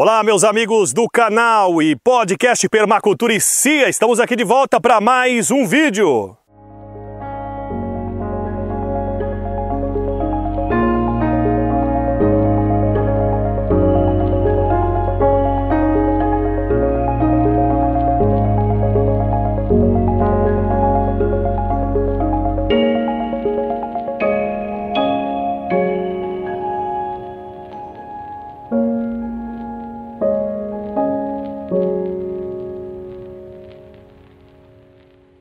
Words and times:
Olá, 0.00 0.22
meus 0.22 0.44
amigos 0.44 0.92
do 0.92 1.08
canal 1.08 1.82
e 1.82 1.96
podcast 1.96 2.68
Permacultura 2.68 3.34
e 3.34 3.40
Cia. 3.40 3.88
Estamos 3.88 4.20
aqui 4.20 4.36
de 4.36 4.44
volta 4.44 4.80
para 4.80 5.00
mais 5.00 5.50
um 5.50 5.66
vídeo. 5.66 6.36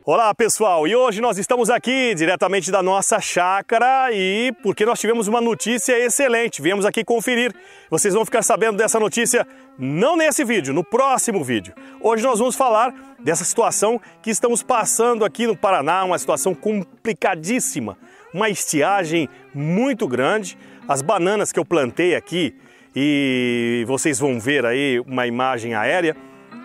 Olá 0.04 0.34
pessoal, 0.36 0.88
e 0.88 0.96
hoje 0.96 1.22
nós 1.22 1.38
estamos 1.38 1.70
aqui 1.70 2.14
diretamente 2.16 2.72
da 2.72 2.84
nossa 2.84 3.20
chácara 3.22 4.12
e 4.12 4.54
porque 4.64 4.86
nós 4.86 5.00
tivemos 5.00 5.28
uma 5.28 5.40
notícia 5.40 5.98
excelente, 5.98 6.62
viemos 6.62 6.86
aqui 6.86 7.04
conferir. 7.04 7.54
Vocês 7.90 8.14
vão 8.14 8.26
ficar 8.26 8.42
sabendo 8.42 8.78
dessa 8.78 9.00
notícia 9.00 9.48
não 9.80 10.18
nesse 10.18 10.44
vídeo, 10.44 10.74
no 10.74 10.84
próximo 10.84 11.44
vídeo. 11.44 11.74
Hoje 12.02 12.24
nós 12.24 12.40
vamos 12.40 12.56
falar 12.56 12.94
dessa 13.20 13.46
situação 13.46 14.02
que 14.22 14.30
estamos 14.30 14.62
passando 14.62 15.24
aqui 15.24 15.48
no 15.48 15.56
Paraná, 15.56 16.04
uma 16.04 16.18
situação 16.18 16.54
complicadíssima, 16.54 17.98
uma 18.34 18.50
estiagem 18.50 19.30
muito 19.54 20.08
grande. 20.08 20.58
As 20.88 21.02
bananas 21.02 21.52
que 21.52 21.60
eu 21.60 21.66
plantei 21.66 22.16
aqui 22.16 22.54
e 23.00 23.84
vocês 23.86 24.18
vão 24.18 24.40
ver 24.40 24.66
aí 24.66 25.00
uma 25.02 25.28
imagem 25.28 25.76
aérea. 25.76 26.18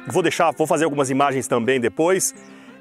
Vou 0.07 0.23
deixar, 0.23 0.51
vou 0.53 0.67
fazer 0.67 0.87
algumas 0.87 1.11
imagens 1.11 1.47
também 1.47 1.79
depois 1.79 2.35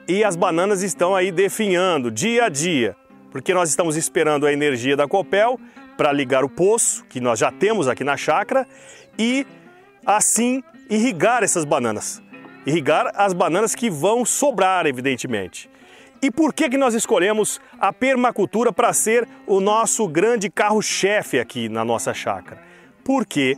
e 0.08 0.24
as 0.24 0.38
bananas 0.38 0.82
estão 0.82 1.14
aí 1.14 1.34
definhando 1.34 2.10
dia 2.10 2.46
a 2.46 2.50
dia, 2.50 2.96
porque 3.30 3.54
nós 3.54 3.68
estamos 3.68 3.98
esperando 3.98 4.46
a 4.46 4.54
energia 4.54 4.96
da 4.96 5.06
Copel 5.06 5.60
para 5.98 6.14
ligar 6.14 6.46
o 6.46 6.50
poço, 6.50 7.04
que 7.10 7.20
nós 7.20 7.40
já 7.40 7.52
temos 7.52 7.90
aqui 7.90 8.06
na 8.06 8.16
chácara, 8.16 8.66
e 9.20 9.46
assim 10.06 10.64
irrigar 10.90 11.44
essas 11.44 11.66
bananas. 11.66 12.24
Irrigar 12.66 13.12
as 13.16 13.34
bananas 13.34 13.76
que 13.76 13.90
vão 13.90 14.24
sobrar, 14.24 14.86
evidentemente. 14.86 15.70
E 16.22 16.32
por 16.32 16.54
que, 16.54 16.70
que 16.70 16.78
nós 16.78 16.94
escolhemos 16.94 17.60
a 17.78 17.92
permacultura 17.92 18.72
para 18.72 18.94
ser 18.94 19.28
o 19.46 19.60
nosso 19.60 20.08
grande 20.08 20.50
carro-chefe 20.50 21.38
aqui 21.38 21.68
na 21.68 21.84
nossa 21.84 22.14
chácara? 22.14 22.71
Porque 23.04 23.58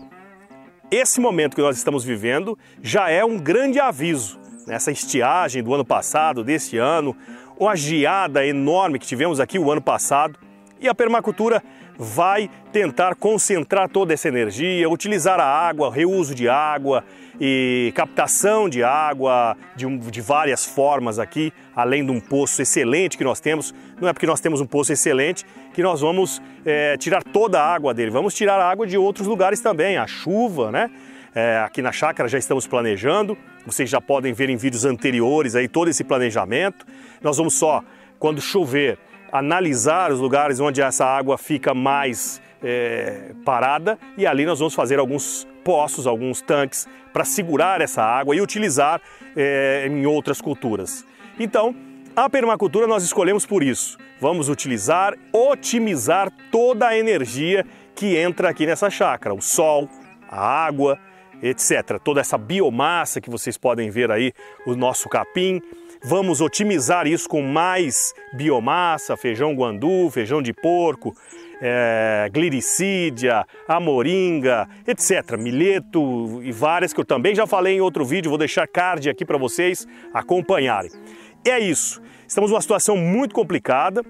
esse 0.92 1.20
momento 1.20 1.56
que 1.56 1.62
nós 1.62 1.78
estamos 1.78 2.04
vivendo 2.04 2.58
já 2.82 3.10
é 3.10 3.24
um 3.26 3.38
grande 3.38 3.80
aviso 3.80 4.40
nessa 4.68 4.92
estiagem 4.92 5.64
do 5.64 5.74
ano 5.74 5.84
passado, 5.84 6.44
desse 6.44 6.78
ano, 6.78 7.16
uma 7.60 7.76
geada 7.76 8.46
enorme 8.46 9.00
que 9.00 9.06
tivemos 9.06 9.40
aqui 9.40 9.60
o 9.60 9.72
ano 9.72 9.82
passado. 9.82 10.40
E 10.84 10.90
a 10.90 10.94
permacultura 10.94 11.64
vai 11.98 12.50
tentar 12.74 13.16
concentrar 13.16 13.88
toda 13.88 14.14
essa 14.14 14.28
energia, 14.28 14.90
utilizar 14.90 15.40
a 15.40 15.46
água, 15.46 15.90
reuso 15.90 16.36
de 16.36 16.50
água 16.50 17.06
e 17.40 17.94
captação 17.96 18.68
de 18.68 18.84
água 18.84 19.56
de, 19.78 19.86
um, 19.86 19.98
de, 19.98 20.20
várias 20.20 20.66
formas 20.66 21.20
aqui, 21.20 21.54
além 21.74 22.06
de 22.06 22.12
um 22.12 22.20
poço 22.20 22.62
excelente 22.62 23.18
que 23.18 23.24
nós 23.24 23.40
temos. 23.40 23.74
Não 24.02 24.10
é 24.10 24.14
porque 24.14 24.26
nós 24.26 24.42
temos 24.42 24.60
um 24.60 24.66
poço 24.66 24.92
excelente 24.92 25.46
que 25.74 25.82
nós 25.82 26.02
vamos 26.02 26.42
é, 26.66 26.98
tirar 26.98 27.24
toda 27.24 27.62
a 27.62 27.74
água 27.74 27.94
dele, 27.94 28.12
vamos 28.12 28.34
tirar 28.34 28.60
a 28.60 28.70
água 28.70 28.86
de 28.86 28.98
outros 28.98 29.26
lugares 29.26 29.62
também, 29.62 29.96
a 29.96 30.06
chuva, 30.06 30.70
né? 30.70 30.92
É, 31.34 31.60
aqui 31.66 31.82
na 31.82 31.94
chácara 31.94 32.28
já 32.28 32.38
estamos 32.38 32.68
planejando, 32.68 33.38
vocês 33.66 33.90
já 33.90 34.02
podem 34.02 34.34
ver 34.34 34.50
em 34.50 34.58
vídeos 34.58 34.84
anteriores 34.84 35.56
aí 35.56 35.70
todo 35.70 35.88
esse 35.88 36.04
planejamento. 36.04 36.86
Nós 37.22 37.38
vamos 37.38 37.54
só, 37.54 37.82
quando 38.20 38.42
chover, 38.42 39.00
analisar 39.34 40.12
os 40.12 40.20
lugares 40.20 40.60
onde 40.60 40.80
essa 40.80 41.04
água 41.04 41.40
fica 41.40 41.74
mais 41.74 42.40
é, 42.62 43.32
parada 43.44 43.98
e 44.16 44.28
ali 44.28 44.46
nós 44.46 44.60
vamos 44.60 44.76
fazer 44.76 45.00
alguns 45.00 45.48
poços, 45.64 46.06
alguns 46.06 46.40
tanques 46.40 46.88
para 47.12 47.26
segurar 47.26 47.82
essa 47.82 48.04
água 48.04 48.36
e 48.36 48.42
utilizar 48.42 49.02
é, 49.36 49.88
em 49.90 50.06
outras 50.06 50.40
culturas. 50.40 51.04
Então, 51.40 51.76
a 52.16 52.30
permacultura 52.30 52.86
nós 52.86 53.04
escolhemos 53.04 53.44
por 53.44 53.64
isso. 53.64 53.98
Vamos 54.22 54.50
utilizar, 54.50 55.16
otimizar 55.32 56.32
toda 56.52 56.88
a 56.88 56.98
energia 56.98 57.66
que 57.96 58.16
entra 58.16 58.50
aqui 58.50 58.68
nessa 58.68 58.88
chácara, 58.92 59.34
o 59.34 59.42
sol, 59.42 59.90
a 60.30 60.66
água, 60.66 61.00
etc. 61.44 62.00
Toda 62.04 62.22
essa 62.22 62.38
biomassa 62.38 63.20
que 63.20 63.30
vocês 63.30 63.58
podem 63.58 63.90
ver 63.90 64.10
aí, 64.10 64.32
o 64.66 64.76
nosso 64.76 65.10
capim. 65.10 65.62
Vamos 66.06 66.42
otimizar 66.42 67.08
isso 67.08 67.30
com 67.30 67.42
mais 67.42 68.14
biomassa, 68.34 69.16
feijão 69.16 69.54
guandu, 69.54 70.10
feijão 70.10 70.42
de 70.42 70.52
porco, 70.52 71.16
é, 71.62 72.30
gliricídia, 72.34 73.46
amoringa, 73.68 74.68
etc. 74.86 75.38
Milheto 75.38 76.42
e 76.44 76.52
várias 76.52 76.92
que 76.92 77.00
eu 77.00 77.06
também 77.06 77.34
já 77.34 77.48
falei 77.48 77.76
em 77.76 77.82
outro 77.82 78.04
vídeo, 78.04 78.30
vou 78.30 78.38
deixar 78.38 78.68
card 78.68 79.10
aqui 79.10 79.24
para 79.24 79.38
vocês 79.38 79.88
acompanharem. 80.14 80.92
É 81.46 81.58
isso. 81.60 82.02
Estamos 82.28 82.52
numa 82.52 82.62
situação 82.62 82.98
muito 82.98 83.34
complicada, 83.34 84.02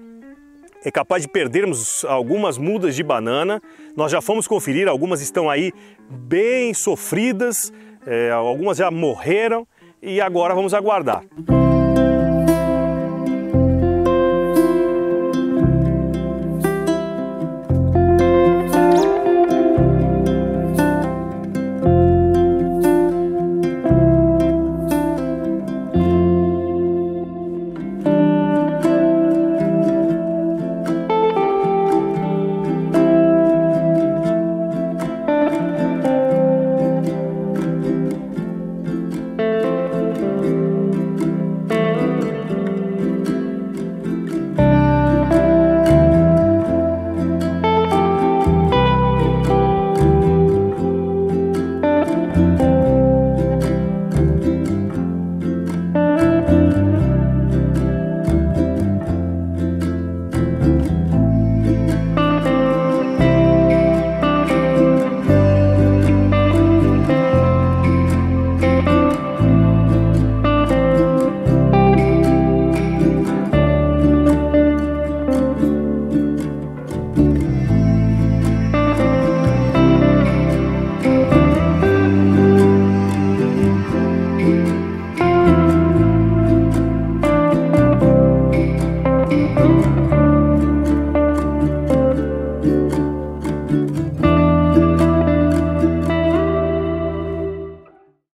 é 0.84 0.90
capaz 0.90 1.22
de 1.22 1.28
perdermos 1.28 2.04
algumas 2.04 2.58
mudas 2.58 2.94
de 2.94 3.02
banana. 3.02 3.60
Nós 3.96 4.12
já 4.12 4.20
fomos 4.20 4.46
conferir, 4.46 4.86
algumas 4.86 5.22
estão 5.22 5.48
aí 5.48 5.72
bem 6.08 6.74
sofridas, 6.74 7.72
é, 8.06 8.30
algumas 8.30 8.76
já 8.76 8.90
morreram 8.90 9.66
e 10.02 10.20
agora 10.20 10.54
vamos 10.54 10.74
aguardar. 10.74 11.24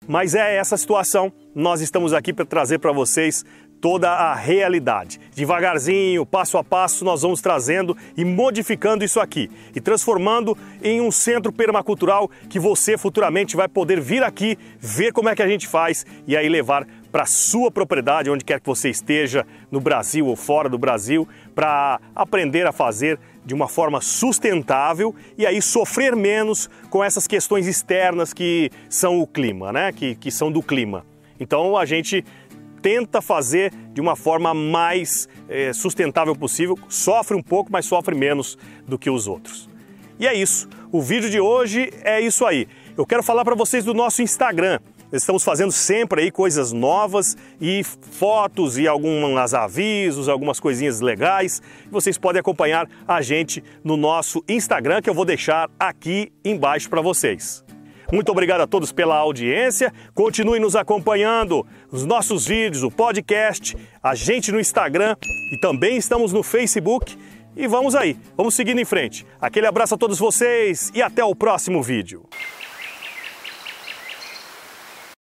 Mas 0.06 0.34
é 0.34 0.56
essa 0.56 0.76
situação, 0.76 1.32
nós 1.54 1.80
estamos 1.80 2.12
aqui 2.12 2.32
para 2.32 2.44
trazer 2.44 2.78
para 2.78 2.92
vocês 2.92 3.44
toda 3.80 4.10
a 4.10 4.34
realidade. 4.34 5.20
Devagarzinho, 5.34 6.24
passo 6.24 6.58
a 6.58 6.64
passo, 6.64 7.04
nós 7.04 7.22
vamos 7.22 7.40
trazendo 7.40 7.96
e 8.16 8.24
modificando 8.24 9.04
isso 9.04 9.20
aqui 9.20 9.50
e 9.74 9.80
transformando 9.80 10.56
em 10.82 11.00
um 11.00 11.10
centro 11.10 11.52
permacultural 11.52 12.30
que 12.48 12.58
você 12.58 12.96
futuramente 12.96 13.56
vai 13.56 13.68
poder 13.68 14.00
vir 14.00 14.22
aqui, 14.22 14.58
ver 14.78 15.12
como 15.12 15.28
é 15.28 15.34
que 15.34 15.42
a 15.42 15.48
gente 15.48 15.66
faz 15.66 16.06
e 16.26 16.36
aí 16.36 16.48
levar 16.48 16.86
para 17.12 17.24
sua 17.24 17.70
propriedade, 17.70 18.30
onde 18.30 18.44
quer 18.44 18.60
que 18.60 18.66
você 18.66 18.90
esteja, 18.90 19.46
no 19.70 19.80
Brasil 19.80 20.26
ou 20.26 20.36
fora 20.36 20.68
do 20.68 20.76
Brasil, 20.76 21.26
para 21.56 21.98
aprender 22.14 22.66
a 22.66 22.72
fazer 22.72 23.18
de 23.42 23.54
uma 23.54 23.66
forma 23.66 24.02
sustentável 24.02 25.14
e 25.38 25.46
aí 25.46 25.62
sofrer 25.62 26.14
menos 26.14 26.68
com 26.90 27.02
essas 27.02 27.26
questões 27.26 27.66
externas 27.66 28.34
que 28.34 28.70
são 28.90 29.18
o 29.18 29.26
clima, 29.26 29.72
né? 29.72 29.90
Que, 29.90 30.14
que 30.14 30.30
são 30.30 30.52
do 30.52 30.62
clima. 30.62 31.06
Então 31.40 31.74
a 31.74 31.86
gente 31.86 32.22
tenta 32.82 33.22
fazer 33.22 33.72
de 33.94 34.02
uma 34.02 34.14
forma 34.14 34.52
mais 34.52 35.28
é, 35.48 35.72
sustentável 35.72 36.36
possível, 36.36 36.78
sofre 36.90 37.34
um 37.34 37.42
pouco, 37.42 37.72
mas 37.72 37.86
sofre 37.86 38.14
menos 38.14 38.58
do 38.86 38.98
que 38.98 39.08
os 39.08 39.26
outros. 39.26 39.68
E 40.18 40.26
é 40.26 40.34
isso. 40.34 40.68
O 40.92 41.00
vídeo 41.00 41.30
de 41.30 41.40
hoje 41.40 41.90
é 42.02 42.20
isso 42.20 42.44
aí. 42.44 42.68
Eu 42.96 43.06
quero 43.06 43.22
falar 43.22 43.44
para 43.44 43.54
vocês 43.54 43.82
do 43.82 43.94
nosso 43.94 44.20
Instagram. 44.20 44.78
Estamos 45.12 45.44
fazendo 45.44 45.70
sempre 45.70 46.22
aí 46.22 46.30
coisas 46.32 46.72
novas 46.72 47.36
e 47.60 47.84
fotos 47.84 48.76
e 48.76 48.88
alguns 48.88 49.54
avisos, 49.54 50.28
algumas 50.28 50.58
coisinhas 50.58 51.00
legais. 51.00 51.62
Vocês 51.90 52.18
podem 52.18 52.40
acompanhar 52.40 52.88
a 53.06 53.22
gente 53.22 53.62
no 53.84 53.96
nosso 53.96 54.42
Instagram 54.48 55.00
que 55.00 55.08
eu 55.08 55.14
vou 55.14 55.24
deixar 55.24 55.70
aqui 55.78 56.32
embaixo 56.44 56.90
para 56.90 57.00
vocês. 57.00 57.64
Muito 58.12 58.30
obrigado 58.30 58.60
a 58.60 58.66
todos 58.66 58.92
pela 58.92 59.16
audiência. 59.16 59.92
Continue 60.14 60.58
nos 60.58 60.76
acompanhando 60.76 61.66
os 61.90 62.04
nossos 62.04 62.46
vídeos, 62.46 62.82
o 62.82 62.90
podcast, 62.90 63.76
a 64.02 64.14
gente 64.14 64.50
no 64.50 64.60
Instagram 64.60 65.16
e 65.52 65.58
também 65.58 65.96
estamos 65.96 66.32
no 66.32 66.42
Facebook. 66.42 67.16
E 67.56 67.66
vamos 67.66 67.94
aí, 67.94 68.16
vamos 68.36 68.54
seguindo 68.54 68.80
em 68.80 68.84
frente. 68.84 69.24
Aquele 69.40 69.66
abraço 69.66 69.94
a 69.94 69.98
todos 69.98 70.18
vocês 70.18 70.92
e 70.94 71.00
até 71.00 71.24
o 71.24 71.34
próximo 71.34 71.82
vídeo. 71.82 72.24